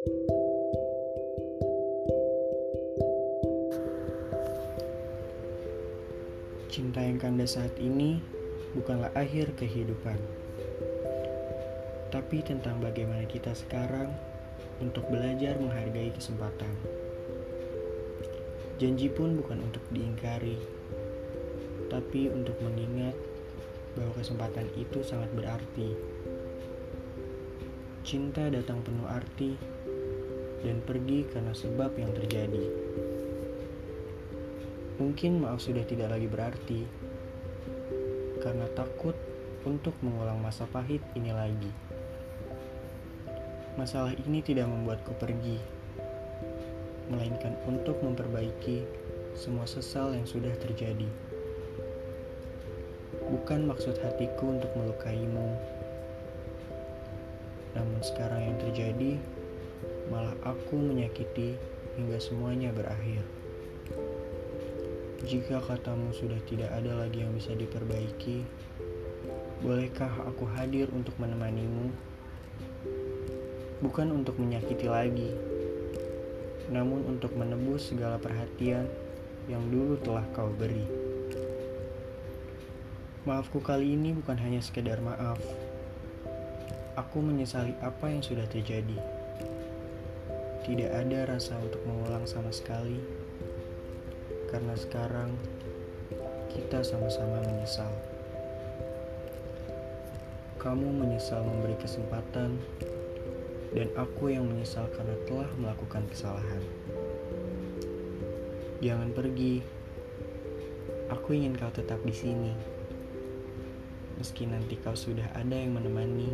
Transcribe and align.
Cinta 0.00 0.16
yang 7.04 7.20
kandas 7.20 7.60
saat 7.60 7.76
ini 7.76 8.16
bukanlah 8.72 9.12
akhir 9.12 9.52
kehidupan, 9.60 10.16
tapi 12.08 12.40
tentang 12.40 12.80
bagaimana 12.80 13.28
kita 13.28 13.52
sekarang 13.52 14.08
untuk 14.80 15.04
belajar 15.12 15.60
menghargai 15.60 16.16
kesempatan. 16.16 16.72
Janji 18.80 19.12
pun 19.12 19.36
bukan 19.36 19.68
untuk 19.68 19.84
diingkari, 19.92 20.56
tapi 21.92 22.32
untuk 22.32 22.56
mengingat 22.64 23.12
bahwa 24.00 24.16
kesempatan 24.16 24.64
itu 24.80 25.04
sangat 25.04 25.28
berarti. 25.36 25.92
Cinta 28.00 28.48
datang 28.48 28.80
penuh 28.80 29.04
arti 29.04 29.60
dan 30.60 30.84
pergi 30.84 31.24
karena 31.28 31.52
sebab 31.56 31.96
yang 31.96 32.12
terjadi. 32.12 32.64
Mungkin 35.00 35.40
maaf 35.40 35.64
sudah 35.64 35.84
tidak 35.88 36.12
lagi 36.12 36.28
berarti 36.28 36.80
karena 38.40 38.68
takut 38.72 39.16
untuk 39.64 39.92
mengulang 40.00 40.40
masa 40.40 40.64
pahit 40.68 41.00
ini 41.16 41.32
lagi. 41.32 41.72
Masalah 43.76 44.12
ini 44.28 44.44
tidak 44.44 44.68
membuatku 44.68 45.16
pergi, 45.16 45.56
melainkan 47.08 47.56
untuk 47.64 48.00
memperbaiki 48.04 48.84
semua 49.36 49.64
sesal 49.64 50.12
yang 50.12 50.28
sudah 50.28 50.52
terjadi. 50.60 51.08
Bukan 53.30 53.68
maksud 53.68 53.94
hatiku 54.04 54.58
untuk 54.58 54.72
melukaimu, 54.74 55.54
namun 57.78 58.00
sekarang 58.02 58.52
yang 58.52 58.58
terjadi 58.58 59.16
malah 60.10 60.34
aku 60.42 60.74
menyakiti 60.74 61.54
hingga 61.94 62.18
semuanya 62.18 62.74
berakhir. 62.74 63.22
Jika 65.22 65.62
katamu 65.62 66.10
sudah 66.10 66.42
tidak 66.50 66.74
ada 66.74 66.98
lagi 66.98 67.22
yang 67.22 67.30
bisa 67.30 67.54
diperbaiki, 67.54 68.42
bolehkah 69.62 70.10
aku 70.26 70.50
hadir 70.58 70.90
untuk 70.90 71.14
menemanimu? 71.22 71.94
Bukan 73.80 74.10
untuk 74.10 74.34
menyakiti 74.42 74.90
lagi, 74.90 75.30
namun 76.74 77.06
untuk 77.06 77.30
menebus 77.38 77.94
segala 77.94 78.18
perhatian 78.18 78.90
yang 79.46 79.62
dulu 79.70 79.94
telah 80.02 80.26
kau 80.34 80.50
beri. 80.50 80.84
Maafku 83.28 83.60
kali 83.60 83.94
ini 83.94 84.16
bukan 84.16 84.40
hanya 84.40 84.58
sekedar 84.64 84.98
maaf. 85.04 85.38
Aku 86.96 87.20
menyesali 87.20 87.76
apa 87.84 88.08
yang 88.08 88.24
sudah 88.24 88.48
terjadi. 88.48 89.19
Tidak 90.60 90.90
ada 90.92 91.24
rasa 91.24 91.56
untuk 91.60 91.80
mengulang 91.88 92.28
sama 92.28 92.52
sekali 92.52 93.00
karena 94.50 94.74
sekarang 94.74 95.30
kita 96.50 96.82
sama-sama 96.82 97.38
menyesal. 97.46 97.90
Kamu 100.60 100.92
menyesal 100.92 101.40
memberi 101.40 101.78
kesempatan, 101.80 102.60
dan 103.70 103.88
aku 103.94 104.34
yang 104.34 104.50
menyesal 104.50 104.90
karena 104.90 105.14
telah 105.24 105.50
melakukan 105.56 106.02
kesalahan. 106.10 106.62
Jangan 108.82 109.14
pergi, 109.14 109.62
aku 111.08 111.38
ingin 111.38 111.54
kau 111.54 111.70
tetap 111.70 112.02
di 112.02 112.12
sini. 112.12 112.52
Meski 114.18 114.44
nanti 114.50 114.76
kau 114.76 114.98
sudah 114.98 115.30
ada 115.32 115.54
yang 115.54 115.78
menemani, 115.78 116.28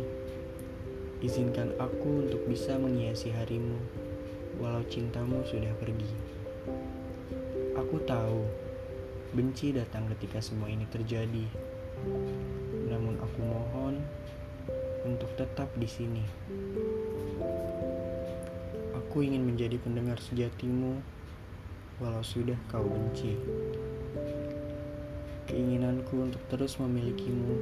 izinkan 1.21 1.71
aku 1.77 2.27
untuk 2.27 2.43
bisa 2.49 2.75
menghiasi 2.75 3.31
harimu, 3.31 3.79
walau 4.57 4.81
cintamu 4.89 5.45
sudah 5.45 5.69
pergi. 5.77 6.09
Aku 7.77 8.01
tahu 8.03 8.41
benci 9.37 9.69
datang 9.69 10.09
ketika 10.17 10.41
semua 10.41 10.65
ini 10.65 10.89
terjadi. 10.89 11.45
Namun 12.89 13.21
aku 13.21 13.39
mohon 13.45 14.01
untuk 15.05 15.29
tetap 15.37 15.69
di 15.77 15.85
sini. 15.85 16.25
Aku 18.97 19.21
ingin 19.21 19.45
menjadi 19.45 19.77
pendengar 19.77 20.17
sejatimu 20.17 20.99
walau 22.01 22.25
sudah 22.25 22.57
kau 22.69 22.85
benci. 22.85 23.37
Keinginanku 25.47 26.27
untuk 26.27 26.43
terus 26.51 26.75
memilikimu 26.81 27.55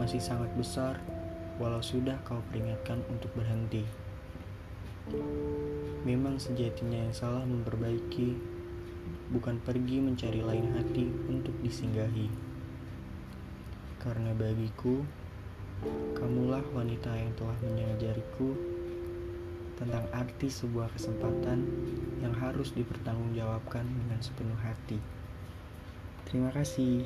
masih 0.00 0.18
sangat 0.18 0.50
besar 0.56 0.98
walau 1.56 1.80
sudah 1.80 2.18
kau 2.24 2.40
peringatkan 2.50 3.00
untuk 3.08 3.32
berhenti. 3.36 4.05
Memang 6.06 6.38
sejatinya 6.38 7.02
yang 7.02 7.10
salah 7.10 7.42
memperbaiki 7.42 8.38
bukan 9.34 9.58
pergi 9.58 9.98
mencari 9.98 10.38
lain 10.38 10.70
hati 10.78 11.10
untuk 11.26 11.50
disinggahi. 11.66 12.30
Karena 13.98 14.30
bagiku, 14.38 15.02
kamulah 16.14 16.62
wanita 16.70 17.10
yang 17.10 17.34
telah 17.34 17.58
mengajariku 17.58 18.54
tentang 19.76 20.06
arti 20.14 20.48
sebuah 20.48 20.88
kesempatan 20.94 21.66
yang 22.22 22.32
harus 22.38 22.70
dipertanggungjawabkan 22.72 23.84
dengan 23.84 24.22
sepenuh 24.22 24.56
hati. 24.62 25.02
Terima 26.30 26.54
kasih. 26.54 27.02